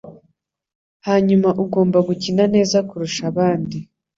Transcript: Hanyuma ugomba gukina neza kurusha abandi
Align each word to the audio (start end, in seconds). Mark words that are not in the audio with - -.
Hanyuma 1.07 1.49
ugomba 1.63 1.97
gukina 2.07 2.43
neza 2.55 2.77
kurusha 2.89 3.21
abandi 3.31 3.77